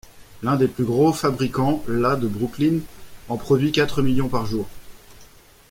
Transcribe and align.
L’un 0.41 0.55
des 0.55 0.67
plus 0.67 0.83
gros 0.83 1.13
fabricants, 1.13 1.83
la 1.87 2.15
de 2.15 2.27
Brooklyn, 2.27 2.79
en 3.29 3.37
produit 3.37 3.71
quatre 3.71 4.01
millions 4.01 4.29
par 4.29 4.47
jour. 4.47 4.67